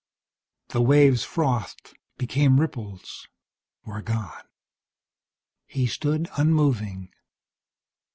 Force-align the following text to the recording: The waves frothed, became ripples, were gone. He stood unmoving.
The 0.69 0.81
waves 0.81 1.23
frothed, 1.23 1.93
became 2.17 2.59
ripples, 2.59 3.27
were 3.85 4.01
gone. 4.01 4.41
He 5.67 5.85
stood 5.85 6.27
unmoving. 6.39 7.13